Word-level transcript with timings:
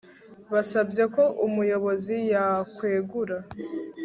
Basabye 0.53 1.03
ko 1.15 1.23
umuyobozi 1.47 2.15
yakwegura 2.33 3.37